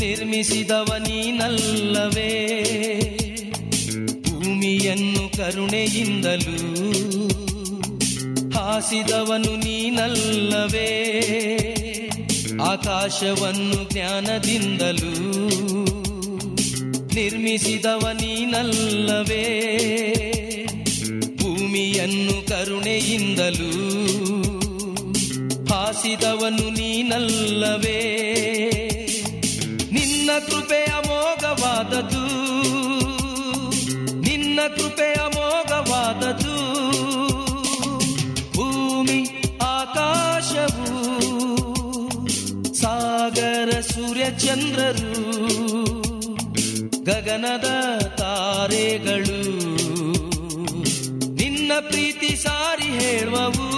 [0.00, 2.30] ನಿರ್ಮಿಸಿದವ ನೀನಲ್ಲವೇ?
[4.22, 6.80] ಭೂಮಿಯನ್ನು ಕರುಣೆಯಿಂದಲೂ
[8.50, 11.20] ಹಾಸಿದವನು ನೀನಲ್ಲವೇ?
[12.62, 15.12] ಆಕಾಶವನ್ನು ಜ್ಞಾನದಿಂದಲೂ
[17.14, 19.44] ನಿರ್ಮಿಸಿದವ ನೀನಲ್ಲವೇ?
[21.36, 23.70] ಭೂಮಿಯನ್ನು ಕರುಣೆಯಿಂದಲೂ
[25.74, 28.20] ಹಾಸಿದವನು ನೀನಲ್ಲವೇ?
[30.30, 32.24] ನಿನ್ನ ಕೃಪೆ ಅಮೋಘವಾದದು
[34.20, 36.54] ನಿನ್ನ ಕೃಪೆ ಅಮೋಘವಾದದು
[38.52, 40.92] ಭೂಮಿ, ಆಕಾಶವು,
[42.74, 45.12] ಸಾಗರ, ಸೂರ್ಯ, ಚಂದ್ರರು,
[47.04, 47.68] ಗಗನದ
[48.18, 49.40] ತಾರೆಗಳು.
[51.34, 53.69] ನಿನ್ನ ಪ್ರೀತಿ ಸಾರಿ ಹೇಳುವವು.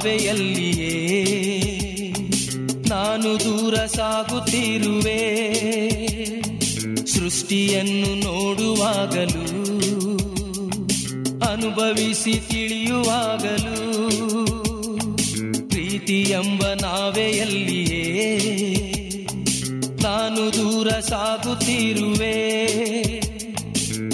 [0.00, 0.94] ನಾವೆಯಲ್ಲಿಯೇ
[2.88, 5.20] ನಾನು ದೂರ ಸಾಗುತ್ತಿರುವೆ.
[7.06, 9.44] ಸೃಷ್ಟಿಯನ್ನು ನೋಡುವಾಗಲೂ,
[11.50, 13.76] ಅನುಭವಿಸಿ ತಿಳಿಯುವಾಗಲೂ
[15.68, 18.38] ಪ್ರೀತಿ ಎಂಬ ನಾವೆಯಲ್ಲಿಯೇ
[20.02, 22.36] ನಾನು ದೂರ ಸಾಗುತ್ತಿರುವೆ.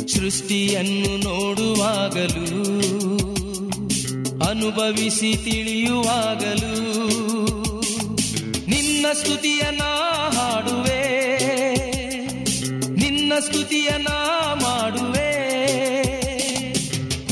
[0.08, 3.15] ಸೃಷ್ಟಿಯನ್ನು ನೋಡುವಾಗಲೂ
[4.56, 6.84] ಅನುಭವಿಸಿ ತಿಳಿಯುವಾಗಲೂ
[8.66, 9.62] ನಿನ್ನ ಸ್ತುತಿಯ
[10.32, 11.02] ಹಾಡುವೆ.
[12.94, 13.88] ನಿನ್ನ ಸ್ತುತಿಯ
[14.54, 15.32] ಮಾಡುವೆ.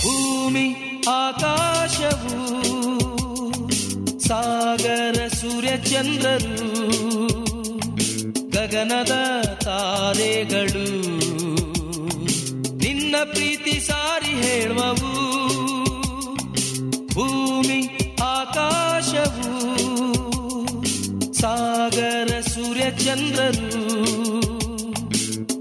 [0.00, 0.74] ಭೂಮಿ,
[1.08, 2.48] ಆಕಾಶವು,
[4.20, 6.78] ಸಾಗರ, ಸೂರ್ಯ, ಚಂದ್ರರು,
[8.50, 10.86] ಗಗನದ ತಾರೆಗಳು,
[12.76, 15.34] ನಿನ್ನ ಪ್ರೀತಿ ಸಾರಿ ಹೇಳುವವು.
[18.44, 19.52] ಆಕಾಶವು
[21.32, 23.82] ಸಾಗರ ಸೂರ್ಯ ಚಂದ್ರರು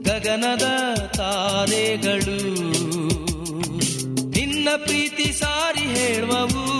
[0.01, 0.65] ಗಗನದ
[1.17, 2.37] ತಾರೆಗಳು
[4.29, 6.72] ನಿನ್ನ ಪ್ರೀತಿ ಸಾರಿ ಹೇಳುವವು.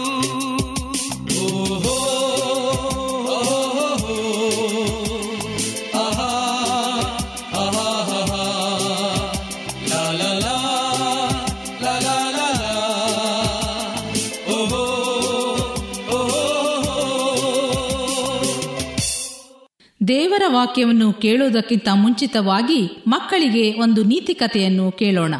[20.44, 25.36] ದೇವರ ವಾಕ್ಯವನ್ನು ಕೇಳುವುದಕ್ಕಿಂತ ಮುಂಚಿತವಾಗಿ ಮಕ್ಕಳಿಗೆ ಒಂದು ನೀತಿ ಕಥೆಯನ್ನು ಕೇಳೋಣ.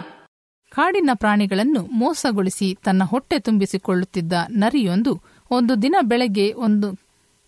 [0.70, 5.22] ಕಾಡಿನ ಪ್ರಾಣಿಗಳನ್ನು ಮೋಸಗೊಳಿಸಿ ತನ್ನ ಹೊಟ್ಟೆ ತುಂಬಿಸಿಕೊಳ್ಳುತ್ತಿದ್ದ ನರಿಯೊಂದು
[5.52, 6.96] ಒಂದು ದಿನ ಬೆಳಗ್ಗೆ ಒಂದು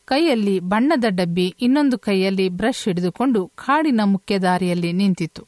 [0.05, 5.47] ಕೈಯಲ್ಲಿ ಬಣ್ಣದ ಡಬ್ಬಿ, ಇನ್ನೊಂದು ಕೈಯಲ್ಲಿ ಬ್ರಷ್ ಹಿಡಿದುಕೊಂಡು ಕಾಡಿನ ಮುಖ್ಯ ದಾರಿಯಲ್ಲಿ ನಿಂತಿತ್ತು.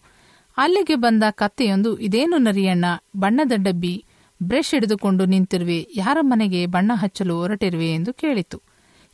[0.57, 2.86] ಅಲ್ಲಿಗೆ ಬಂದ ಕತ್ತೆಯೊಂದು, ಇದೇನು ನರಿಯಣ್ಣ,
[3.18, 4.06] ಬಣ್ಣದ ಡಬ್ಬಿ,
[4.44, 7.94] ಬ್ರಷ್ ಹಿಡಿದುಕೊಂಡು ನಿಂತಿರುವೆ, ಯಾರ ಮನೆಗೆ ಬಣ್ಣ ಹಚ್ಚಲು ಹೊರಟಿರುವೆ?
[7.94, 8.62] ಎಂದು ಕೇಳಿತು.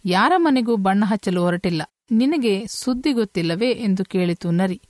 [0.05, 1.81] ಯಾರ ಮನೆಗೂ ಬಣ್ಣ ಹಚ್ಚಲು ಹೊರಟಿಲ್ಲ.
[2.13, 4.81] ನಿನಗೆ ಸುದ್ದಿ ಗೊತ್ತಿಲ್ಲವೇ ಎಂದು ಕೇಳಿತು ನರಿ.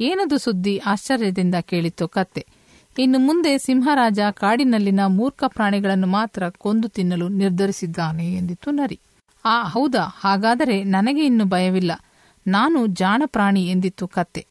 [0.00, 0.78] ಏನದು ಸುದ್ದಿ?
[0.78, 2.46] ಆಶ್ಚರ್ಯದಿಂದ ಕೇಳಿತು ಕತ್ತೆ.
[2.98, 9.00] ಇನ್ನು ಮುಂದೆ ಸಿಂಹರಾಜ ಕಾಡಿನಲ್ಲಿನ ಮೂರ್ಖ ಪ್ರಾಣಿಗಳನ್ನು ಮಾತ್ರ ಕೊಂದು ತಿನ್ನಲು ನಿರ್ಧರಿಸಿದ್ದಾನೆ ಎಂದಿತು ನರಿ.
[9.44, 10.16] ಆ, ಹೌದಾ?
[10.20, 11.92] ಹಾಗಾದರೆ ನನಗೆ ಇನ್ನು ಭಯವಿಲ್ಲ.
[12.46, 14.46] ನಾನು ಜಾಣ ಪ್ರಾಣಿ ಎಂದಿತ್ತು ಕತ್ತೆ.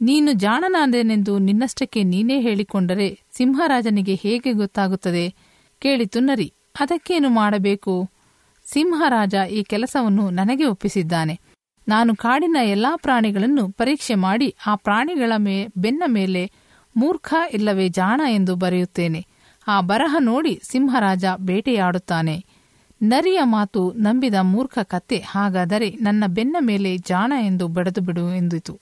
[0.00, 5.34] ನೀನು ಜಾಣನಾದೇನೆಂದು ನಿನ್ನಷ್ಟಕ್ಕೆ ನೀನೇ ಹೇಳಿಕೊಂಡರೆ ಸಿಂಹರಾಜನಿಗೆ ಹೇಗೆ ಗೊತ್ತಾಗುತ್ತದೆ?
[5.78, 6.52] ಕೇಳಿತು ನರಿ.
[6.80, 8.10] ಅದಕ್ಕೇನು ಮಾಡಬೇಕು?
[8.72, 11.40] ಸಿಂಹರಾಜ ಈ ಕೆಲಸವನ್ನು ನನಗೆ ಒಪ್ಪಿಸಿದ್ದಾನೆ.
[11.88, 16.50] ನಾನು ಕಾಡಿನ ಎಲ್ಲಾ ಪ್ರಾಣಿಗಳನ್ನು ಪರೀಕ್ಷೆ ಮಾಡಿ ಆ ಪ್ರಾಣಿಗಳ ಮೇ, ಬೆನ್ನ ಮೇಲೆ
[16.96, 19.26] ಮೂರ್ಖ ಇಲ್ಲವೇ ಜಾಣ ಎಂದು ಬರೆಯುತ್ತೇನೆ.
[19.68, 22.44] ಆ ಬರಹ ನೋಡಿ ಸಿಂಹರಾಜ ಬೇಟೆಯಾಡುತ್ತಾನೆ.
[23.02, 28.80] ನರಿಯ ಮಾತು ನಂಬಿದ ಮೂರ್ಖ ಕತ್ತೆ ಹಾಗಾದರೆ ನನ್ನ ಬೆನ್ನ ಮೇಲೆ ಜಾಣ ಎಂದು ಬಡದು ಬಿಡು ಎಂದಿತು.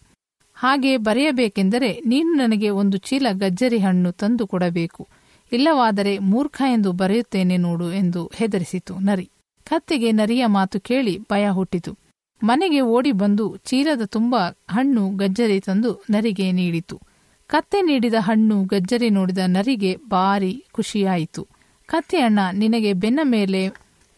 [0.55, 5.09] ಹಾಗೆ ಬರೆಯಬೇಕೆಂದರೆ ನೀನು ನನಗೆ ಒಂದು ಚೀಲ ಗಜ್ಜರಿ ಹಣ್ಣು ತಂದು ಕೊಡಬೇಕು.
[5.53, 9.31] ಇಲ್ಲವಾದರೆ ಮೂರ್ಖ ಎಂದು ಬರೆಯುತ್ತೇನೆ ನೋಡು ಎಂದು ಹೆದರಿಸಿತು ನರಿ.
[9.65, 12.04] ಕತ್ತೆಗೆ ನರಿಯ ಮಾತು ಕೇಳಿ ಭಯ ಹುಟ್ಟಿತು.
[12.43, 14.35] ಮನೆಗೆ ಓಡಿ ಬಂದು ಚೀಲದ ತುಂಬ
[14.71, 17.01] ಹಣ್ಣು ಗಜ್ಜರಿ ತಂದು ನರಿಗೆ ನೀಡಿತು.
[17.47, 21.43] ಕತ್ತೆ ನೀಡಿದ ಹಣ್ಣು ಗಜ್ಜರಿ ನೋಡಿದ ನರಿಗೆ ಭಾರಿ ಖುಷಿಯಾಯಿತು.
[21.87, 23.63] ಕತ್ತೆ ಅಣ್ಣ, ನಿನಗೆ ಬೆನ್ನ ಮೇಲೆ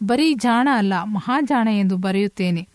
[0.03, 2.67] ಬರೀ ಜಾಣ ಅಲ್ಲ, ಮಹಾಜಾಣ ಎಂದು ಬರೆಯುತ್ತೇನೆ.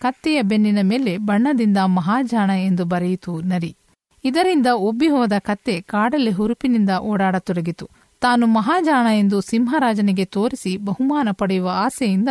[0.00, 3.76] ಕತ್ತೆಯ ಬೆನ್ನಿನ ಮೇಲೆ ಬಣ್ಣದಿಂದ ಮಹಾಜಾಣ ಎಂದು ಬರೆಯಿತು ನರಿ.
[4.24, 7.88] ಇದರಿಂದ ಒಬ್ಬಿ ಹೋದ ಕತ್ತೆ ಕಾಡಲ್ಲಿ ಹುರುಪಿನಿಂದ ಓಡಾಡತೊಡಗಿತು.
[8.20, 12.28] ತಾನು ಮಹಾಜಾಣ ಎಂದು ಸಿಂಹರಾಜನಿಗೆ ತೋರಿಸಿ ಬಹುಮಾನ ಪಡೆಯುವ ಆಸೆಯಿಂದ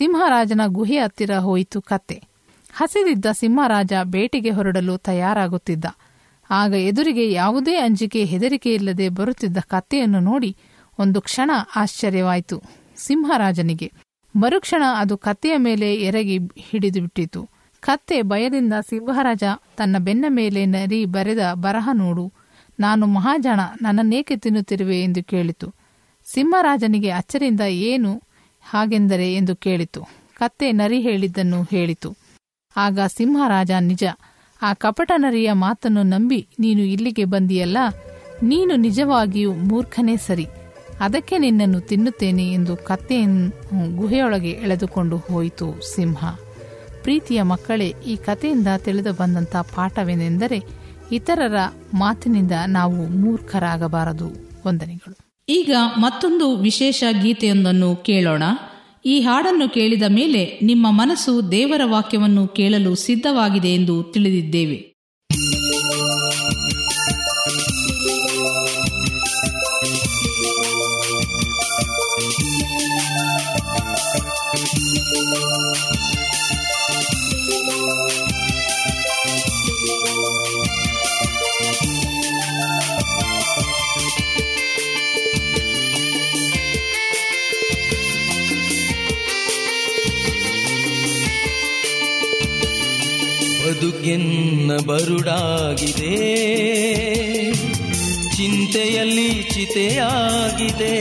[0.00, 2.22] ಸಿಂಹರಾಜನ ಗುಹೆ ಹತ್ತಿರ ಹೋಯಿತು ಕತೆ
[2.72, 5.84] ಹಸಿದಿದ್ದ ಸಿಂಹರಾಜ ಬೇಟೆಗೆ ಹೊರಡಲು ತಯಾರಾಗುತ್ತಿದ್ದ.
[6.50, 10.56] ಆಗ ಎದುರಿಗೆ ಯಾವುದೇ ಅಂಜಿಕೆ ಹೆದರಿಕೆಯಿಲ್ಲದೆ ಬರುತ್ತಿದ್ದ ಕತ್ತೆಯನ್ನು ನೋಡಿ
[10.98, 12.62] ಒಂದು ಕ್ಷಣ ಆಶ್ಚರ್ಯವಾಯಿತು
[12.96, 13.92] ಸಿಂಹರಾಜನಿಗೆ.
[14.36, 17.48] ಮರುಕ್ಷಣ ಅದು ಕತ್ತೆಯ ಮೇಲೆ ಎರಗಿ ಹಿಡಿದು ಬಿಟ್ಟಿತು.
[17.80, 19.44] ಕತ್ತೆ ಭಯದಿಂದ ಸಿಂಹರಾಜ
[19.76, 22.32] ತನ್ನ ಬೆನ್ನ ಮೇಲೆ ನರಿ ಬರೆದ ಬರಹ ನೋಡು.
[22.80, 25.74] ನಾನು ಮಹಾಜಾಣ ನನ್ನನ್ನೇಕೆ ತಿನ್ನುತ್ತಿರುವೆ ಎಂದು ಕೇಳಿತು.
[26.24, 28.22] ಸಿಂಹರಾಜನಿಗೆ ಅಚ್ಚರಿಂದ ಏನು
[28.72, 30.02] ಹಾಗೆಂದರೆ ಎಂದು ಕೇಳಿತು.
[30.34, 32.16] ಕತ್ತೆ ನರಿ ಹೇಳಿದ್ದನ್ನು ಹೇಳಿತು.
[32.76, 34.04] ಆಗ ಸಿಂಹರಾಜ ನಿಜ,
[34.62, 37.78] ಆ ಕಪಟ ನರಿಯ ಮಾತನ್ನು ನಂಬಿ ನೀನು ಇಲ್ಲಿಗೆ ಬಂದಿಯಲ್ಲ,
[38.42, 40.46] ನೀನು ನಿಜವಾಗಿಯೂ ಮೂರ್ಖನೇ ಸರಿ.
[41.00, 46.24] ಅದಕ್ಕೆ ನಿನ್ನನ್ನು ತಿನ್ನುತ್ತೇನೆ ಎಂದು ಕತ್ತೆಯನ್ನು ಗುಹೆಯೊಳಗೆ ಎಳೆದುಕೊಂಡು ಹೋಯಿತು ಸಿಂಹ.
[47.02, 50.62] ಪ್ರೀತಿಯ ಮಕ್ಕಳೇ, ಈ ಕಥೆಯಿಂದ ತಿಳಿದು ಬಂದಂಥ ಪಾಠವೇನೆಂದರೆ,
[51.12, 51.56] ಇತರರ
[51.94, 54.28] ಮಾತಿನಿಂದ ನಾವು ಮೂರ್ಖರಾಗಬಾರದು.
[54.66, 55.29] ವಂದನೆಗಳು.
[55.50, 58.42] ಈಗ ಮತ್ತೊಂದು ವಿಶೇಷ ಗೀತೆಯೊಂದನ್ನು ಕೇಳೋಣ.
[59.04, 64.89] ಈ ಹಾಡನ್ನು ಕೇಳಿದ ಮೇಲೆ ನಿಮ್ಮ ಮನಸ್ಸು ದೇವರ ವಾಕ್ಯವನ್ನು ಕೇಳಲು ಸಿದ್ಧವಾಗಿದೆ ಎಂದು ತಿಳಿದಿದ್ದೇವೆ.
[94.70, 96.16] ಬರುಡಾಗಿದೆ.
[98.36, 100.94] ಚಿಂತೆಯಲ್ಲಿ ಚಿತೆಯಾಗಿದೆ.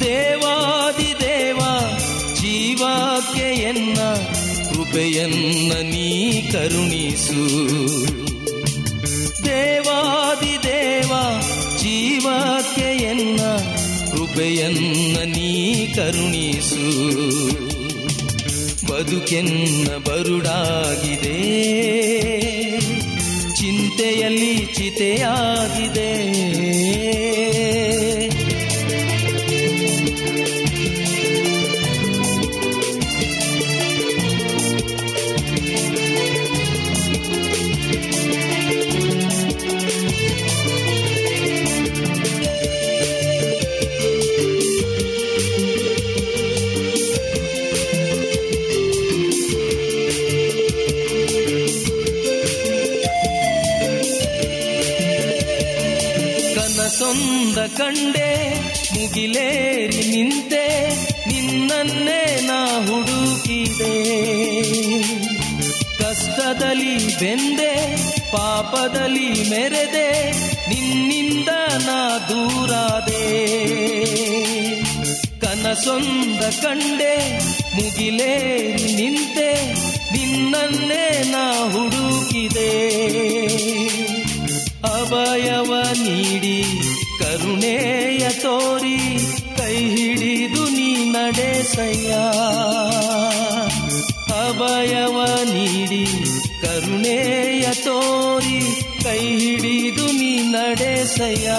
[0.00, 1.58] ದೇವಾದಿ ದೇವ
[2.34, 3.98] ಜೀವಕ್ಕೆ ಎನ್ನ
[4.68, 8.25] ಕೃಪೆಯನ್ನ ನೀ ಕರುಣಿಸು.
[12.80, 13.40] ಎನ್ನ
[14.10, 17.06] ಕೃಪೆಯನ್ನ ನೀ ಕರುಣಿಸು.
[18.86, 21.36] ಬದುಕೆನ್ನ ಬರುಡಾಗಿದೆ.
[23.54, 26.55] ಚಿಂತೆಯಲ್ಲಿ ಚಿತೆಯಾಗಿದೆ.
[57.06, 58.60] ಕನಸೊಂದ ಕಂಡೆ,
[58.94, 60.88] ಮುಗಿಲೇರಿ ನಿಂತೆ,
[61.26, 63.94] ನಿನ್ನನ್ನೇ ನಾ ಹುಡುಕಿದೆ.
[65.98, 67.96] ಕಷ್ಟದಲ್ಲಿ ಬೆಂದೆ,
[68.32, 70.30] ಪಾಪದಲ್ಲಿ ಮೆರೆದೆ,
[70.68, 71.48] ನಿನ್ನಿಂದ
[71.86, 73.24] ನಾ ದೂರಾದೆ.
[75.40, 77.38] ಕನಸೊಂದ ಕಂಡೆ,
[77.74, 79.72] ಮುಗಿಲೇರಿ ನಿಂತೆ,
[80.12, 82.72] ನಿನ್ನನ್ನೇ ನಾ ಹುಡುಕಿದೆ.
[84.84, 86.62] ಅಭಯವ ನೀಡಿ
[87.46, 88.96] ಕರುಣೆಯ ತೋರಿ
[89.58, 92.12] ಕೈ ಹಿಡಿದು ನೀ ನಡೆಸಯ್ಯ
[94.36, 95.18] ಅಭಯವ
[95.52, 96.02] ನೀಡಿ
[96.62, 98.58] ಕರುಣೆಯ ತೋರಿ
[99.04, 101.50] ಕೈ ಹಿಡಿದು ನೀ ನಡೆಸಯ್ಯ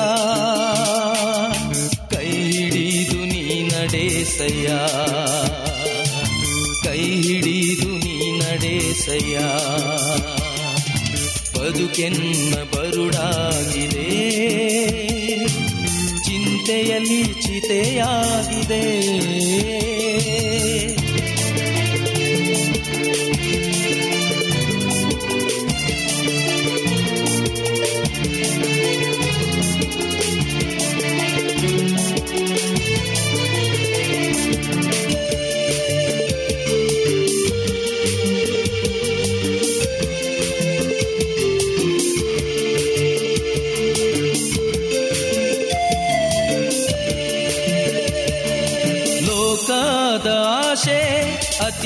[2.15, 4.67] ಕೈ ಹಿಡಿದು ನೀ ನಡೆಸಯ್ಯ
[6.85, 9.37] ಕೈ ಹಿಡಿದು ನೀ ನಡೆಸಯ್ಯ
[11.55, 14.09] ಬದುಕೆನ್ನ ಬರುಡಾಗಿದೆ.
[16.67, 18.79] ಚಿಂತೆಯಲ್ಲಿ ಚಿತೆಯಾಗಿದೆ.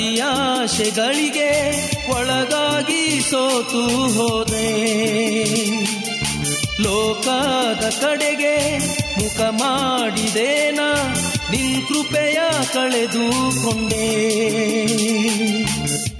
[0.02, 1.50] ಅತಿಯಾಶೆಗಳಿಗೆ
[2.10, 3.82] ಒಳಗಾಗಿ ಸೋತು
[4.12, 4.74] ಹೋದೆ.
[6.82, 8.78] ಲೋಕದ ಕಡೆಗೆ
[9.18, 10.80] ಮುಖ ಮಾಡಿದೇನ
[11.50, 12.38] ನಿನ್ ಕೃಪೆಯ
[12.72, 14.10] ಕಳೆದುಕೊಂಡೆ.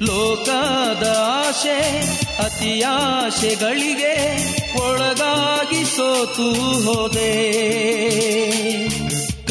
[0.00, 1.16] ಲೋಕದ
[1.48, 2.00] ಆಶೆ
[2.38, 4.14] ಅತಿಯಾಶೆಗಳಿಗೆ
[4.80, 6.52] ಒಳಗಾಗಿ ಸೋತು
[6.84, 7.32] ಹೋದೆ.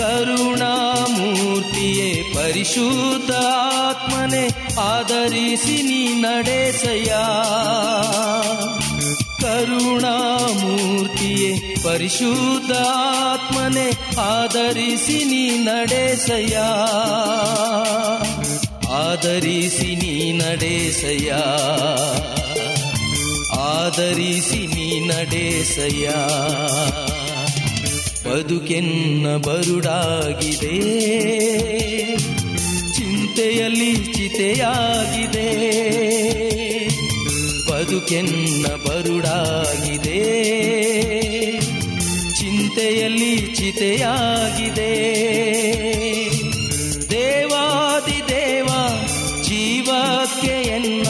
[0.02, 3.32] ಕರುಣಾಮೂರ್ತಿಯೇ ಪರಿಶುದ್ಧ
[3.86, 7.16] ಆತ್ಮನೆ ಆದರಿಸಿ ನೀ ನಡೆಸಯ್ಯ.
[9.42, 12.72] ಕರುಣಾಮೂರ್ತಿಯೇ ಪರಿಶುದ್ಧ
[13.32, 16.58] ಆತ್ಮನೆ ಆದರಿಸಿ ನೀ ನಡೆಸಯ್ಯ.
[18.94, 21.32] ಆಧರಿಸಿ ನೀ ನಡೆಸಯ್ಯ.
[23.60, 26.10] ಆಧರಿಸಿ ನೀ ನಡೆಸಯ್ಯ.
[28.26, 30.80] ಬದುಕೆನ್ನ ಬರುಡಾಗಿದೆ.
[32.94, 35.52] ಚಿಂತೆಯಲ್ಲಿ ಚಿತೆಯಾಗಿದೆ.
[37.72, 40.22] ಬದುಕೆನ್ನ ಬರುಡಾಗಿದೆ.
[42.40, 44.92] ಚಿಂತೆಯಲ್ಲಿ ಚಿತೆಯಾಗಿದೆ.
[47.10, 48.68] ದೇವಾದಿ ದೇವ,
[49.44, 51.04] ಜೀವಕ್ಕೆ ಎನ್ನ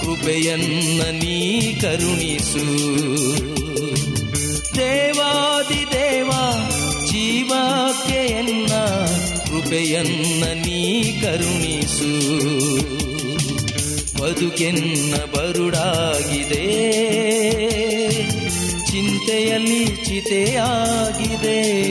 [0.00, 3.51] ಕೃಪೆಯನ್ನ ನೀ ಕರುಣಿಸು.
[14.42, 16.66] ಬದುಕೆನ್ನ ಬರುಡಾಗಿದೆ.
[18.90, 21.82] ಚಿಂತೆಯಲ್ಲಿ ಚಿತೆಯಾಗಿದೆ.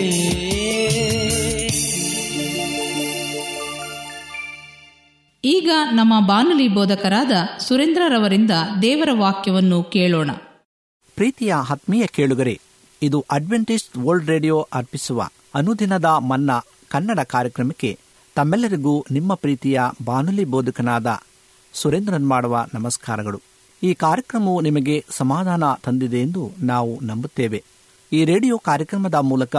[5.45, 10.31] ಈಗ ನಮ್ಮ ಬಾನುಲಿ ಬೋಧಕರಾದ ಸುರೇಂದ್ರರವರಿಂದ ದೇವರ ವಾಕ್ಯವನ್ನು ಕೇಳೋಣ.
[11.15, 12.59] ಪ್ರೀತಿಯ ಆತ್ಮೀಯ ಕೇಳುಗರೆ
[13.01, 17.99] ಇದು ಅಡ್ವೆಂಟಿಸ್ಟ್ ವರ್ಲ್ಡ್ ರೇಡಿಯೋ ಅರ್ಪಿಸುವ ಅನುದಿನದ ಮನ್ನಾ ಕನ್ನಡ ಕಾರ್ಯಕ್ರಮಕ್ಕೆ
[18.35, 21.23] ತಮ್ಮೆಲ್ಲರಿಗೂ ನಿಮ್ಮ ಪ್ರೀತಿಯ ಬಾನುಲಿ ಬೋಧಕನಾದ
[21.73, 23.41] ಸುರೇಂದ್ರನ್ ಮಾಡುವ ನಮಸ್ಕಾರಗಳು.
[23.83, 27.63] ಈ ಕಾರ್ಯಕ್ರಮವು ನಿಮಗೆ ಸಮಾಧಾನ ತಂದಿದೆ ಎಂದು ನಾವು ನಂಬುತ್ತೇವೆ.
[28.13, 29.55] ಈ ರೇಡಿಯೋ ಕಾರ್ಯಕ್ರಮದ ಮೂಲಕ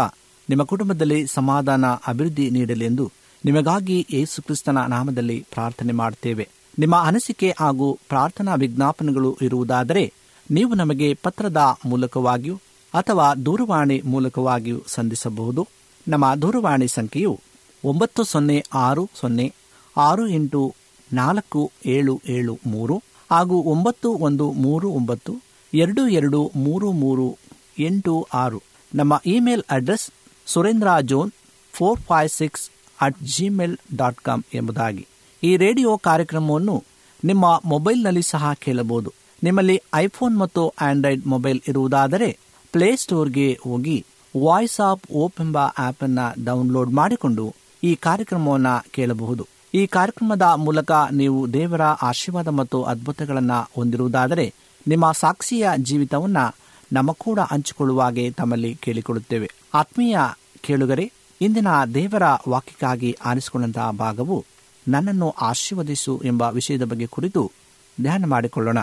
[0.48, 3.12] ನಿಮ್ಮ ಕುಟುಂಬದಲ್ಲಿ ಸಮಾಧಾನ, ಅಭಿವೃದ್ಧಿ ನೀಡಲೆಂದು
[3.44, 6.48] ನಿಮಗಾಗಿ ಯೇಸು ಕ್ರಿಸ್ತನ ನಾಮದಲ್ಲಿ ಪ್ರಾರ್ಥನೆ ಮಾಡುತ್ತೇವೆ.
[6.78, 10.12] ನಿಮ್ಮ ಅನಿಸಿಕೆ ಹಾಗೂ ಪ್ರಾರ್ಥನಾ ವಿಜ್ಞಾಪನೆಗಳು ಇರುವುದಾದರೆ
[10.50, 12.56] ನೀವು ನಮಗೆ ಪತ್ರದ ಮೂಲಕವಾಗಿಯೂ
[12.94, 15.68] ಅಥವಾ ದೂರವಾಣಿ ಮೂಲಕವಾಗಿಯೂ ಸಂಧಿಸಬಹುದು.
[16.08, 17.40] ನಮ್ಮ ದೂರವಾಣಿ ಸಂಖ್ಯೆಯು
[17.84, 19.54] ಒಂಬತ್ತು ಸೊನ್ನೆ ಆರು ಸೊನ್ನೆ
[19.96, 20.74] ಆರು ಎಂಟು
[21.12, 25.32] ನಾಲ್ಕು ಏಳು ಏಳು ಮೂರು ಹಾಗೂ ಒಂಬತ್ತು ಒಂದು ಮೂರು ಒಂಬತ್ತು
[25.74, 27.38] ಎರಡು ಎರಡು ಮೂರು ಮೂರು
[27.78, 28.62] ಎಂಟು ಆರು.
[28.94, 30.10] ನಮ್ಮ email address
[30.46, 31.30] Surendra John
[31.72, 35.06] four five six at Gmail dot com ಎಂಬುದಾಗಿ.
[35.42, 36.84] ಈ ರೇಡಿಯೋ ಕಾರ್ಯಕ್ರಮವನ್ನು
[37.24, 39.12] ನಿಮ್ಮ ಮೊಬೈಲ್ನಲ್ಲಿ ಸಹ ಕೇಳಬಹುದು.
[39.42, 42.38] ನಿಮ್ಮಲ್ಲಿ ಐಫೋನ್ ಮತ್ತು ಆಂಡ್ರಾಯ್ಡ್ ಮೊಬೈಲ್ ಇರುವುದಾದರೆ
[42.72, 44.04] ಪ್ಲೇಸ್ಟೋರ್ಗೆ ಹೋಗಿ
[44.44, 47.54] ವಾಯ್ಸ್ ಆಫ್ ಓಪ್ ಎಂಬ ಆಪ್ ಅನ್ನು ಡೌನ್ಲೋಡ್ ಮಾಡಿಕೊಂಡು
[47.84, 49.46] ಈ ಕಾರ್ಯಕ್ರಮವನ್ನು ಕೇಳಬಹುದು.
[49.74, 54.54] ಈ ಕಾರ್ಯಕ್ರಮದ ಮೂಲಕ ನೀವು ದೇವರ ಆಶೀರ್ವಾದ ಮತ್ತು ಅದ್ಭುತಗಳನ್ನು ಹೊಂದಿರುವುದಾದರೆ
[54.88, 56.36] ನಿಮ್ಮ ಸಾಕ್ಷಿಯ ಜೀವಿತವನ್ನ
[56.92, 59.50] ನಮ್ಮ ಕೂಡ ಹಂಚಿಕೊಳ್ಳುವಾಗೆ ತಮ್ಮಲ್ಲಿ ಕೇಳಿಕೊಳ್ಳುತ್ತೇವೆ.
[59.74, 60.18] ಆತ್ಮೀಯ
[60.60, 64.44] ಕೇಳುಗರೆ, ಇಂದಿನ ದೇವರ ವಾಕ್ಯಕ್ಕಾಗಿ ಆರಿಸಿಕೊಂಡಂತಹ ಭಾಗವು
[64.88, 67.52] ನನ್ನನ್ನು ಆಶೀರ್ವದಿಸು ಎಂಬ ವಿಷಯದ ಬಗ್ಗೆ ಕುರಿತು
[68.02, 68.78] ಧ್ಯಾನ ಮಾಡಿಕೊಳ್ಳೋಣ.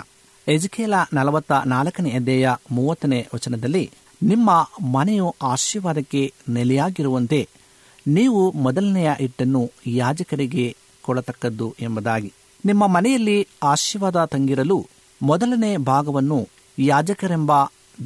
[0.48, 3.92] ಎಜಕೇಲ ನಲವತ್ತ ನಾಲ್ಕನೇ ಅಧ್ಯಾಯ ಮೂವತ್ತನೇ ವಚನದಲ್ಲಿ,
[4.24, 7.50] ನಿಮ್ಮ ಮನೆಯು ಆಶೀರ್ವಾದಕ್ಕೆ ನೆಲೆಯಾಗಿರುವಂತೆ
[8.08, 10.76] ನೀವು ಮೊದಲನೆಯ ಹಿಟ್ಟನ್ನು ಯಾಜಕರಿಗೆ
[11.10, 12.32] ಕೊಡತಕ್ಕದ್ದು ಎಂಬುದಾಗಿ.
[12.66, 14.78] ನಿಮ್ಮ ಮನೆಯಲ್ಲಿ ಆಶೀರ್ವಾದ ತಂಗಿರಲು
[15.22, 16.40] ಮೊದಲನೇ ಭಾಗವನ್ನು
[16.80, 17.52] ಯಾಜಕರೆಂಬ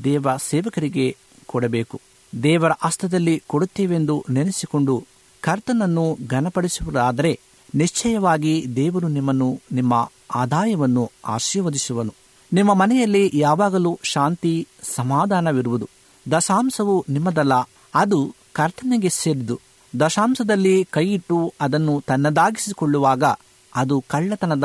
[0.04, 1.08] ದೇವ ಸೇವಕರಿಗೆ
[1.46, 2.02] ಕೊಡಬೇಕು.
[2.44, 4.96] ದೇವರ ಹಸ್ತದಲ್ಲಿ ಕೊಡುತ್ತೇವೆಂದು ನೆನೆಸಿಕೊಂಡು
[5.42, 7.40] ಕರ್ತನನ್ನು ಘನಪಡಿಸುವುದಾದರೆ
[7.76, 9.94] ನಿಶ್ಚಯವಾಗಿ ದೇವರು ನಿಮ್ಮನ್ನು, ನಿಮ್ಮ
[10.36, 12.14] ಆದಾಯವನ್ನು ಆಶೀರ್ವದಿಸುವನು.
[12.54, 15.90] ನಿಮ್ಮ ಮನೆಯಲ್ಲಿ ಯಾವಾಗಲೂ ಶಾಂತಿ, ಸಮಾಧಾನವಿರುವುದು.
[16.32, 17.54] ದಶಾಂಶವು ನಿಮ್ಮದಲ್ಲ,
[17.96, 18.20] ಅದು
[18.54, 19.60] ಕರ್ತನಿಗೆ ಸೇರಿದು
[20.00, 23.24] ದಶಾಂಶದಲ್ಲಿ ಕೈಯಿಟ್ಟು ಅದನ್ನು ತನ್ನದಾಗಿಸಿಕೊಳ್ಳುವಾಗ
[23.76, 24.64] ಅದು ಕಳ್ಳತನದ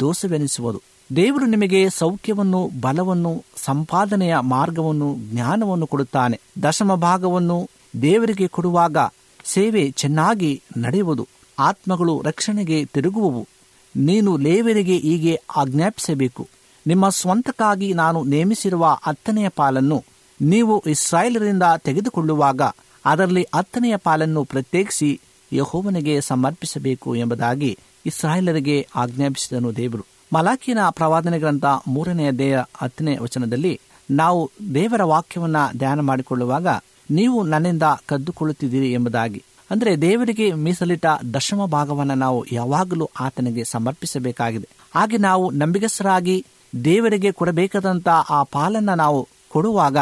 [0.00, 0.82] ದೋಷವೆನಿಸುವುದು.
[1.16, 6.40] ದೇವರು ನಿಮಗೆ ಸೌಖ್ಯವನ್ನು, ಬಲವನ್ನು, ಸಂಪಾದನೆಯ ಮಾರ್ಗವನ್ನು, ಜ್ಞಾನವನ್ನು ಕೊಡುತ್ತಾನೆ.
[6.62, 7.70] ದಶಮ ಭಾಗವನ್ನು
[8.02, 8.96] ದೇವರಿಗೆ ಕೊಡುವಾಗ
[9.44, 11.28] ಸೇವೆ ಚೆನ್ನಾಗಿ ನಡೆಯುವುದು.
[11.58, 13.48] ಆತ್ಮಗಳು ರಕ್ಷಣೆಗೆ ತಿರುಗುವವು.
[13.96, 16.48] ನೀನು ಲೇವರಿಗೆ ಹೀಗೆ ಆಜ್ಞಾಪಿಸಬೇಕು.
[16.86, 20.04] ನಿಮ್ಮ ಸ್ವಂತಕ್ಕಾಗಿ ನಾನು ನೇಮಿಸಿರುವ ಹತ್ತನೆಯ ಪಾಲನ್ನು
[20.40, 22.60] ನೀವು ಇಸ್ರಾಯೇಲರಿಂದ ತೆಗೆದುಕೊಳ್ಳುವಾಗ
[23.04, 25.20] ಅದರಲ್ಲಿ ಹತ್ತನೆಯ ಪಾಲನ್ನು ಪ್ರತ್ಯೇಕಿಸಿ
[25.52, 30.06] ಯಹೋವನಿಗೆ ಸಮರ್ಪಿಸಬೇಕು ಎಂಬುದಾಗಿ ಇಸ್ರಾಯೇಲರಿಗೆ ಆಜ್ಞಾಪಿಸಿದನು ದೇವರು.
[30.34, 36.66] ಮಲಾಕಿನ ಪ್ರವಾದನೆ ಗ್ರಂಥ ಮೂರನೆಯ ದೇಹ ಹತ್ತನೇ ವಚನದಲ್ಲಿ ನಾವು ದೇವರ ವಾಕ್ಯವನ್ನ ಧ್ಯಾನ ಮಾಡಿಕೊಳ್ಳುವಾಗ
[37.10, 39.44] ನೀವು ನನ್ನಿಂದ ಕದ್ದುಕೊಳ್ಳುತ್ತಿದ್ದೀರಿ ಎಂಬುದಾಗಿ.
[39.70, 44.68] ಅಂದರೆ ದೇವರಿಗೆ ಮೀಸಲಿಟ್ಟ ದಶಮ ಭಾಗವನ್ನು ನಾವು ಯಾವಾಗಲೂ ಆತನಿಗೆ ಸಮರ್ಪಿಸಬೇಕಾಗಿದೆ.
[44.94, 46.46] ಹಾಗೆ ನಾವು ನಂಬಿಗಸ್ತರಾಗಿ
[46.84, 49.96] ದೇವರಿಗೆ ಕೊಡಬೇಕಾದಂತ ಆ ಪಾಲನ್ನ ನಾವು ಕೊಡುವಾಗ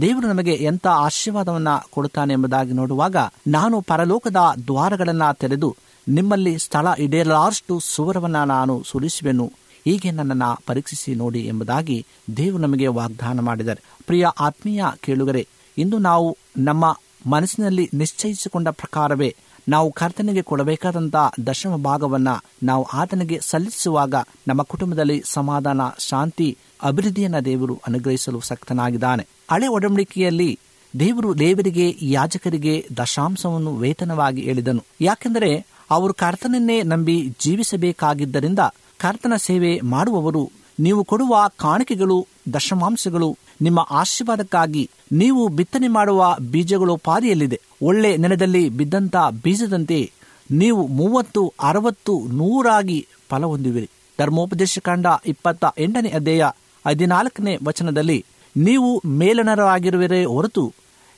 [0.00, 5.76] ದೇವರು ನಮಗೆ ಎಂಥ ಆಶೀರ್ವಾದವನ್ನ ಕೊಡುತ್ತಾನೆ ಎಂಬುದಾಗಿ ನೋಡುವಾಗ ನಾನು ಪರಲೋಕದ ದ್ವಾರಗಳನ್ನ ತೆರೆದು
[6.08, 9.52] ನಿಮ್ಮಲ್ಲಿ ಸ್ಥಳ ಇಡಲಾರಷ್ಟು ಸುವರವನ್ನ ನಾನು ಸುರಿಸುವೆನು.
[9.84, 13.82] ಹೀಗೆ ನನ್ನನ್ನು ಪರೀಕ್ಷಿಸಿ ನೋಡಿ ಎಂಬುದಾಗಿ ದೇವರು ನಮಗೆ ವಾಗ್ದಾನ ಮಾಡಿದ್ದಾರೆ.
[14.06, 19.36] ಪ್ರಿಯ ಆತ್ಮೀಯ ಕೇಳುಗರೆ, ಇಂದು ನಾವು ನಮ್ಮ ಮನಸ್ಸಿನಲ್ಲಿ ನಿಶ್ಚಯಿಸಿಕೊಂಡ ಪ್ರಕಾರವೇ
[19.68, 22.28] ನಾವು ಕರ್ತನಿಗೆ ಕೊಡಬೇಕಾದಂತ ದಶಮ ಭಾಗವನ್ನ
[22.62, 24.14] ನಾವು ಆತನಿಗೆ ಸಲ್ಲಿಸುವಾಗ
[24.48, 29.26] ನಮ್ಮ ಕುಟುಂಬದಲ್ಲಿ ಸಮಾಧಾನ, ಶಾಂತಿ, ಅಭಿವೃದ್ಧಿಯನ್ನ ದೇವರು ಅನುಗ್ರಹಿಸಲು ಸಕ್ತನಾಗಿದ್ದಾನೆ.
[29.50, 30.58] ಹಳೆ ಒಡಂಬಡಿಕೆಯಲ್ಲಿ
[30.98, 34.84] ದೇವರು ದೇವರಿಗೆ, ಯಾಜಕರಿಗೆ ದಶಾಂಶವನ್ನು ವೇತನವಾಗಿ ಹೇಳಿದನು.
[35.00, 38.58] ಯಾಕೆಂದರೆ ಅವರು ಕರ್ತನನ್ನೇ ನಂಬಿ ಜೀವಿಸಬೇಕಾಗಿದ್ದರಿಂದ
[38.98, 40.50] ಕರ್ತನ ಸೇವೆ ಮಾಡುವವರು
[40.82, 50.12] ನೀವು ಕೊಡುವ ಕಾಣಿಕೆಗಳು, ದಶಮಾಂಶಗಳು, ನಿಮ್ಮ ಆಶೀರ್ವಾದಕ್ಕಾಗಿ ನೀವು ಬಿತ್ತನೆ ಮಾಡುವ ಬೀಜಗಳು ಪಾದಿಯಲ್ಲಿದೆ ಒಳ್ಳೆ ನೆಲದಲ್ಲಿ ಬಿದ್ದಂತ ಬೀಜದಂತೆ
[50.50, 53.90] ನೀವು ಮೂವತ್ತು, ಅರವತ್ತು, ನೂರಾಗಿ ಫಲ ಹೊಂದುವಿರಿ.
[54.18, 56.50] ಧರ್ಮೋಪದೇಶ ಕಂಡ ಇಪ್ಪತ್ತ ಎಂಟನೇ ಅಧ್ಯಾಯ
[56.88, 58.24] ಹದಿನಾಲ್ಕನೇ ವಚನದಲ್ಲಿ
[58.56, 60.74] ನೀವು ಮೇಲನರಾಗಿರುವರೇ ಹೊರತು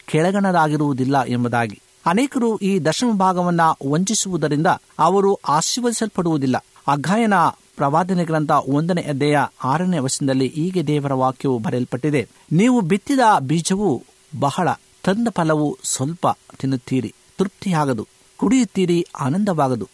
[0.06, 1.80] ಕೆಳಗಣರಾಗಿರುವುದಿಲ್ಲ ಎಂಬುದಾಗಿ.
[2.06, 4.66] ಅನೇಕರು ಈ ದಶಮ ಭಾಗವನ್ನ ವಂಚಿಸುವುದರಿಂದ
[4.98, 6.64] ಅವರು ಆಶೀರ್ವದಿಸಲ್ಪಡುವುದಿಲ್ಲ.
[6.88, 7.34] ಅಗಾಯನ
[7.76, 12.28] ಪ್ರವಾದನೆ ಗ್ರಂಥ ಒಂದನೇ ಅಧ್ಯಾಯ ಆರನೇ ವಚನದಲ್ಲಿ ಹೀಗೆ ದೇವರ ವಾಕ್ಯವು ಬರೆಯಲ್ಪಟ್ಟಿದೆ.
[12.52, 14.04] ನೀವು ಬಿತ್ತಿದ ಬೀಜವು
[14.40, 14.68] ಬಹಳ,
[15.04, 16.26] ತಂದ ಫಲವು ಸ್ವಲ್ಪ
[16.60, 19.88] ತಿನ್ನುತ್ತೀರಿ, ತೃಪ್ತಿಯಾಗದು, ಕುಡಿಯುತ್ತೀರಿ, ಆನಂದವಾಗದು,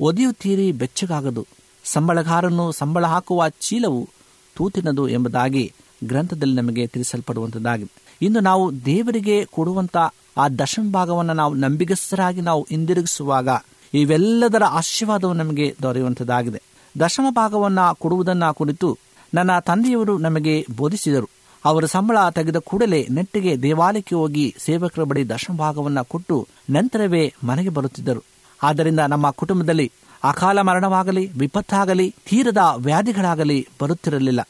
[0.00, 1.46] ಒದೆಯುತ್ತೀರಿ, ಬೆಚ್ಚಗಾಗದು.
[1.84, 4.08] ಸಂಬಳಗಾರನು ಸಂಬಳ ಹಾಕುವ ಚೀಲವು
[4.56, 5.72] ತೂತಿನದು ಎಂಬುದಾಗಿ
[6.04, 8.16] ಗ್ರಂಥದಲ್ಲಿ ನಮಗೆ ತಿಳಿಸಲ್ಪಡುವಂಥದ್ದಾಗಿದೆ.
[8.22, 9.96] ಇಂದು ನಾವು ದೇವರಿಗೆ ಕೊಡುವಂತ
[10.38, 13.48] ಆ ದಶಮ ಭಾಗವನ್ನು ನಾವು ನಂಬಿಗಸ್ತರಾಗಿ ನಾವು ಹಿಂದಿರುಗಿಸುವಾಗ
[13.94, 16.62] ಇವೆಲ್ಲದರ ಆಶೀರ್ವಾದವು ನಮಗೆ ದೊರೆಯುವಂಥದ್ದಾಗಿದೆ.
[17.00, 18.98] ದಶಮ ಭಾಗವನ್ನ ಕೊಡುವುದನ್ನ ಕುರಿತು
[19.34, 21.28] ನನ್ನ ತಂದೆಯವರು ನಮಗೆ ಬೋಧಿಸಿದರು.
[21.64, 28.24] ಅವರ ಸಂಬಳ ತೆಗೆದ ಕೂಡಲೇ ನೆಟ್ಟಿಗೆ ದೇವಾಲಯಕ್ಕೆ ಹೋಗಿ ಸೇವಕರ ಬಳಿ ದಶಮ ಭಾಗವನ್ನ ಕೊಟ್ಟು ನಂತರವೇ ಮನೆಗೆ ಬರುತ್ತಿದ್ದರು.
[28.62, 29.92] ಆದ್ದರಿಂದ ನಮ್ಮ ಕುಟುಂಬದಲ್ಲಿ
[30.24, 34.48] ಅಕಾಲ ಮರಣವಾಗಲಿ, ವಿಪತ್ತಾಗಲಿ, ತೀರದ ವ್ಯಾಧಿಗಳಾಗಲಿ ಬರುತ್ತಿರಲಿಲ್ಲ.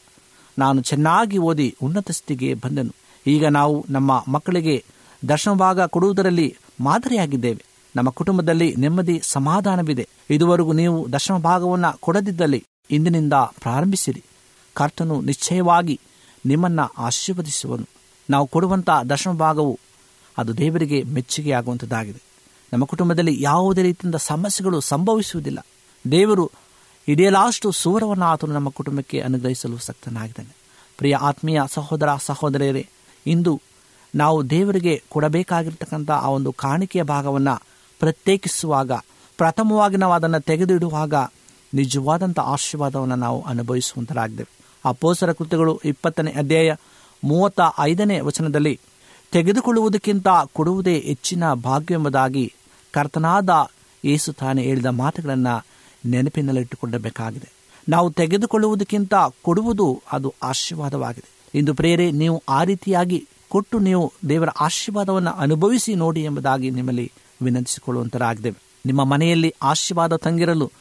[0.59, 2.95] ನಾನು ಚೆನ್ನಾಗಿ ಓದಿ ಉನ್ನತ ಸ್ಥಿತಿಗೆ ಬಂದೆನು.
[3.27, 4.83] ಈಗ ನಾವು ನಮ್ಮ ಮಕ್ಕಳಿಗೆ
[5.29, 7.76] ದಶಮ ಭಾಗ ಕೊಡುವುದರಲ್ಲಿ ಮಾದರಿಯಾಗಿದ್ದೇವೆ.
[7.95, 10.09] ನಮ್ಮ ಕುಟುಂಬದಲ್ಲಿ ನೆಮ್ಮದಿ, ಸಮಾಧಾನವಿದೆ.
[10.29, 14.23] ಇದುವರೆಗೂ ನೀವು ದಶಮ ಭಾಗವನ್ನು ಕೊಡದಿದ್ದಲ್ಲಿ ಇಂದಿನಿಂದ ಪ್ರಾರಂಭಿಸಿರಿ.
[14.73, 15.99] ಕರ್ತನು ನಿಶ್ಚಯವಾಗಿ
[16.45, 17.85] ನಿಮ್ಮನ್ನ ಆಶೀರ್ವದಿಸುವನು.
[18.29, 19.79] ನಾವು ಕೊಡುವಂಥ ದಶಮ ಭಾಗವು
[20.37, 22.21] ಅದು ದೇವರಿಗೆ ಮೆಚ್ಚುಗೆಯಾಗುವಂಥದ್ದಾಗಿದೆ
[22.73, 25.65] ನಮ್ಮ ಕುಟುಂಬದಲ್ಲಿ ಯಾವುದೇ ರೀತಿಯಿಂದ ಸಮಸ್ಯೆಗಳು ಸಂಭವಿಸುವುದಿಲ್ಲ.
[26.11, 26.51] ದೇವರು
[27.07, 30.55] ಇಡೀಲಾಷ್ಟು ಸೂರವನ್ನು ಆತನು ನಮ್ಮ ಕುಟುಂಬಕ್ಕೆ ಅನುಗ್ರಹಿಸಲು ಸಕ್ತನಾಗಿದ್ದಾನೆ.
[30.97, 32.87] ಪ್ರಿಯ ಆತ್ಮೀಯ ಸಹೋದರ, ಸಹೋದರಿಯರೇ,
[33.27, 33.61] ಇಂದು
[34.15, 37.61] ನಾವು ದೇವರಿಗೆ ಕೊಡಬೇಕಾಗಿರ್ತಕ್ಕಂಥ ಆ ಒಂದು ಕಾಣಿಕೆಯ ಭಾಗವನ್ನು
[37.99, 38.91] ಪ್ರತ್ಯೇಕಿಸುವಾಗ,
[39.37, 41.13] ಪ್ರಥಮವಾಗಿ ನಾವು ಅದನ್ನು ತೆಗೆದಿಡುವಾಗ
[41.73, 44.51] ನಿಜವಾದಂಥ ಆಶೀರ್ವಾದವನ್ನು ನಾವು ಅನುಭವಿಸುವಂತರಾಗಿದ್ದೇವೆ
[44.85, 46.73] ಆ ಪೋಸರ ಕೃತಿಗಳು ಇಪ್ಪತ್ತನೇ ಅಧ್ಯಾಯ
[47.23, 48.79] ಮೂವತ್ತ ಐದನೇ ವಚನದಲ್ಲಿ,
[49.31, 52.53] ತೆಗೆದುಕೊಳ್ಳುವುದಕ್ಕಿಂತ ಕೊಡುವುದೇ ಹೆಚ್ಚಿನ ಭಾಗ್ಯವೆಂಬುದಾಗಿ
[52.91, 53.49] ಕರ್ತನಾದ
[54.05, 55.65] ಏಸು ತಾನೇ ಹೇಳಿದ ಮಾತುಗಳನ್ನು
[56.05, 57.49] ನೆನಪಿನಲ್ಲಿಟ್ಟುಕೊಳ್ಳಬೇಕಾಗಿದೆ
[57.89, 61.29] ನಾವು ತೆಗೆದುಕೊಳ್ಳುವುದಕ್ಕಿಂತ ಕೊಡುವುದು ಅದು ಆಶೀರ್ವಾದವಾಗಿದೆ.
[61.57, 69.03] ಇಂದು ಪ್ರೇರೆ ನೀವು ಆ ರೀತಿಯಾಗಿ ಕೊಟ್ಟು ನೀವು ದೇವರ ಆಶೀರ್ವಾದವನ್ನು ಅನುಭವಿಸಿ ನೋಡಿ ಎಂಬುದಾಗಿ ನಿಮ್ಮಲ್ಲಿ ವಿನಂತಿಸಿಕೊಳ್ಳುವಂತರಾಗಿದ್ದೇವೆ ನಿಮ್ಮ
[69.03, 70.71] ಮನೆಯಲ್ಲಿ ಆಶೀರ್ವಾದ ತಂಗಿರಲು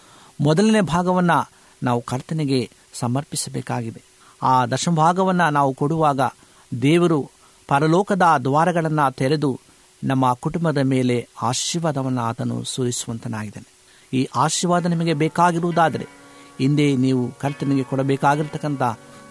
[0.41, 1.51] ಮೊದಲನೇ ಭಾಗವನ್ನು
[1.83, 4.03] ನಾವು ಕರ್ತನೆಗೆ ಸಮರ್ಪಿಸಬೇಕಾಗಿದೆ.
[4.43, 6.21] ಆ ದಶಮ ಭಾಗವನ್ನು ನಾವು ಕೊಡುವಾಗ
[6.83, 7.31] ದೇವರು
[7.69, 9.61] ಪರಲೋಕದ ದ್ವಾರಗಳನ್ನು ತೆರೆದು
[10.05, 13.77] ನಮ್ಮ ಕುಟುಂಬದ ಮೇಲೆ ಆಶೀರ್ವಾದವನ್ನು ಆತನು ಸೂರಿಸುವಂತನಾಗಿದ್ದಾನೆ
[14.17, 16.07] ಈ ಆಶೀರ್ವಾದ ನಿಮಗೆ ಬೇಕಾಗಿರುವುದಾದರೆ
[16.59, 18.83] ಹಿಂದೆ ನೀವು ಕರ್ತನಿಗೆ ಕೊಡಬೇಕಾಗಿರ್ತಕ್ಕಂಥ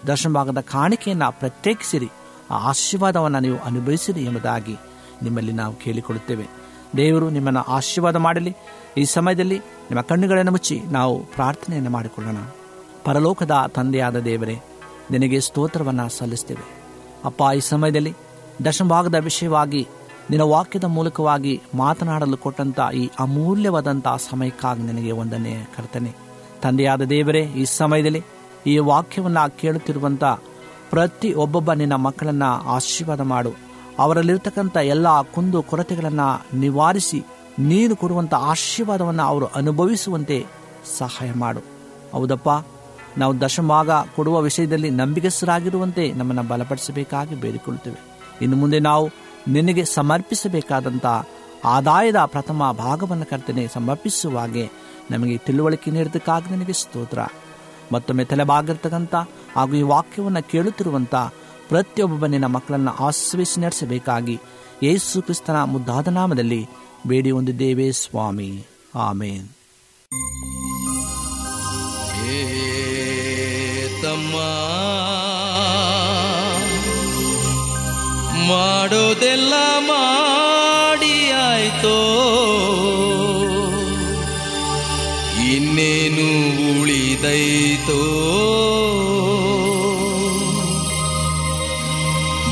[0.06, 2.08] ದಶಭಾಗದ ಕಾಣಿಕೆಯನ್ನು ಪ್ರತ್ಯೇಕಿಸಿರಿ.
[2.50, 4.76] ಆ ಆಶೀರ್ವಾದವನ್ನು ನೀವು ಅನುಭವಿಸಿರಿ ಎಂಬುದಾಗಿ
[5.22, 6.65] ನಿಮ್ಮಲ್ಲಿ ನಾವು ಕೇಳಿಕೊಳ್ಳುತ್ತೇವೆ.
[6.96, 8.56] ದೇವರು ನಿಮ್ಮನ್ನು ಆಶೀರ್ವಾದ ಮಾಡಲಿ.
[8.96, 12.36] ಈ ಸಮಯದಲ್ಲಿ ನಿಮ್ಮ ಕಣ್ಣುಗಳನ್ನು ಮುಚ್ಚಿ ನಾವು ಪ್ರಾರ್ಥನೆಯನ್ನು ಮಾಡಿಕೊಳ್ಳೋಣ.
[13.04, 14.60] ಪರಲೋಕದ ತಂದೆಯಾದ ದೇವರೇ,
[15.10, 16.82] ನಿನಗೆ ಸ್ತೋತ್ರವನ್ನು ಸಲ್ಲಿಸ್ತೇವೆ.
[17.24, 18.14] ಅಪ್ಪ, ಈ ಸಮಯದಲ್ಲಿ
[18.64, 19.88] ದಶಭಾಗದ ವಿಷಯವಾಗಿ
[20.30, 26.12] ನಿನ್ನ ವಾಕ್ಯದ ಮೂಲಕವಾಗಿ ಮಾತನಾಡಲು ಕೊಟ್ಟಂತ ಈ ಅಮೂಲ್ಯವಾದಂಥ ಸಮಯಕ್ಕಾಗಿ ನಿನಗೆ ಒಂದನೇ ಕರ್ತನೆ.
[26.62, 28.22] ತಂದೆಯಾದ ದೇವರೇ, ಈ ಸಮಯದಲ್ಲಿ
[28.66, 30.24] ಈ ವಾಕ್ಯವನ್ನು ಕೇಳುತ್ತಿರುವಂಥ
[30.90, 33.65] ಪ್ರತಿ ಒಬ್ಬೊಬ್ಬ ನಿನ್ನ ಮಕ್ಕಳನ್ನ ಆಶೀರ್ವಾದ ಮಾಡು.
[33.98, 36.28] ಅವರಲ್ಲಿರ್ತಕ್ಕಂಥ ಎಲ್ಲ ಕುಂದು ಕೊರತೆಗಳನ್ನು
[36.58, 37.20] ನಿವಾರಿಸಿ
[37.58, 40.38] ನೀನು ಕೊಡುವಂಥ ಆಶೀರ್ವಾದವನ್ನು ಅವರು ಅನುಭವಿಸುವಂತೆ
[40.98, 41.60] ಸಹಾಯ ಮಾಡು.
[42.12, 42.48] ಹೌದಪ್ಪ,
[43.18, 48.00] ನಾವು ದಶಮಾಗ ಕೊಡುವ ವಿಷಯದಲ್ಲಿ ನಂಬಿಕೆಸರಾಗಿರುವಂತೆ ನಮ್ಮನ್ನು ಬಲಪಡಿಸಬೇಕಾಗಿ ಬೇಡಿಕೊಳ್ಳುತ್ತೇವೆ.
[48.42, 49.06] ಇನ್ನು ಮುಂದೆ ನಾವು
[49.48, 51.06] ನಿನಗೆ ಸಮರ್ಪಿಸಬೇಕಾದಂಥ
[51.64, 54.64] ಆದಾಯದ ಪ್ರಥಮ ಭಾಗವನ್ನು ಕರ್ತನೆ ಸಮರ್ಪಿಸುವಾಗೆ
[55.10, 57.20] ನಮಗೆ ತಿಳುವಳಿಕೆ ನೀಡೋದಕ್ಕಾಗಿ ನಿನಗೆ ಸ್ತೋತ್ರ.
[57.92, 59.14] ಮತ್ತೊಮ್ಮೆ ತಲೆಬಾಗಿರ್ತಕ್ಕಂಥ
[59.56, 61.14] ಹಾಗೂ ಈ ವಾಕ್ಯವನ್ನು ಕೇಳುತ್ತಿರುವಂಥ
[61.68, 64.38] ಪ್ರತಿಯೊಬ್ಬ ನಿನ್ನ ಮಕ್ಕಳನ್ನು ಆಶ್ರಯಿಸಿ ನಡೆಸಬೇಕಾಗಿ
[64.82, 66.66] ಯೇಸು ಕ್ರಿಸ್ತನ ಮುದ್ದಾದ ನಾಮದಲ್ಲಿ
[67.06, 68.66] ಬೇಡಿ ಹೊಂದಿದ್ದೇವೆ, ಸ್ವಾಮಿ.
[68.94, 69.48] ಆಮೇನ್.
[78.48, 82.22] ಮಾಡೋದೆಲ್ಲ ಮಾಡಿ ಆಯ್ತೋ?
[85.52, 86.26] ಇನ್ನೇನು
[86.80, 88.12] ಉಳಿದೈತೋ?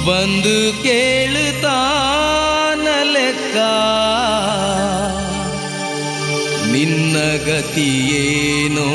[0.06, 3.56] ಬಂದು ಕೇಳುತ್ತಾನ ಲೆಕ್ಕ.
[6.72, 8.90] ನಿನ್ನ ಗತಿಯೇನೋ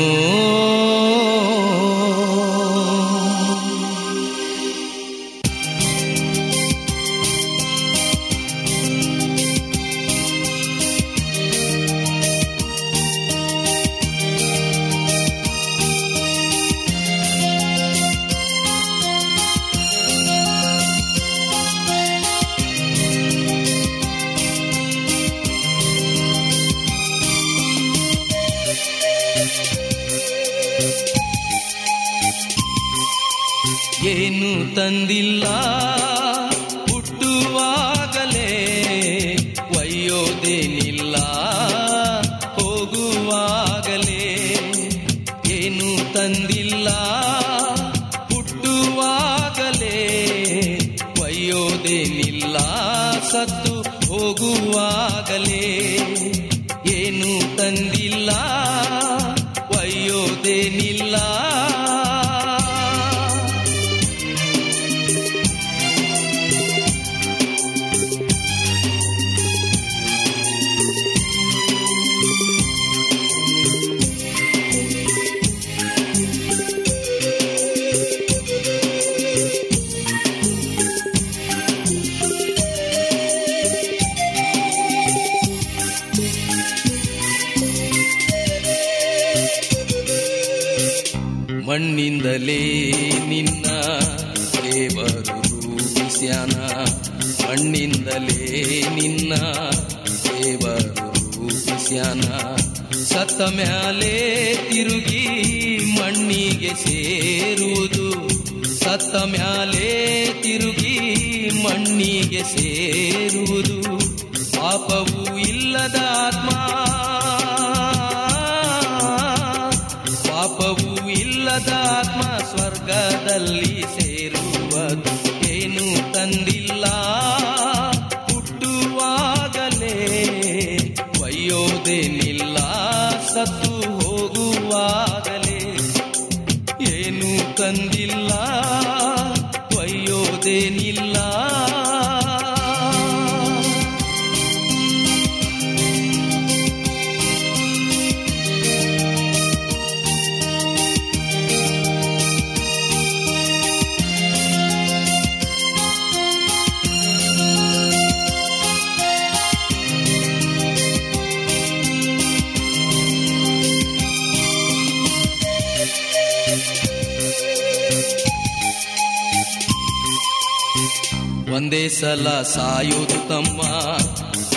[171.54, 173.62] ಒಂದೇ ಸಲ ಸಾಯುತ್ತಮ್ಮ ತಮ್ಮ.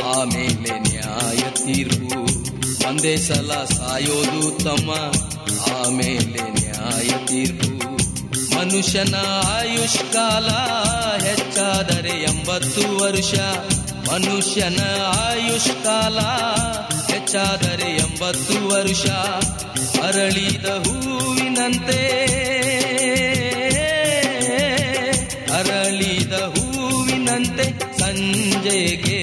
[0.08, 2.22] ಆಮೇಲೆ ನ್ಯಾಯ ತೀರ್ಪು
[2.88, 4.92] ಒಂದೇ ಸಲ ಸಾಯೋದು ತಮ್ಮ.
[5.74, 7.74] ಆಮೇಲೆ ನ್ಯಾಯ ತೀರ್ಪು
[8.56, 9.16] ಮನುಷ್ಯನ
[9.56, 10.48] ಆಯುಷ್ಕಾಲ
[11.26, 13.34] ಹೆಚ್ಚಾದರೆ ಎಂಬತ್ತು ವರ್ಷ.
[14.12, 16.20] ಮನುಷ್ಯನ ಆಯುಷ್ಕಾಲ
[17.14, 19.06] ಹೆಚ್ಚಾದರೆ ಎಂಬತ್ತು ವರ್ಷ.
[20.04, 22.43] ಅರಳಿದ ಹೂವಿನಂತೆ
[28.74, 29.23] करेंगे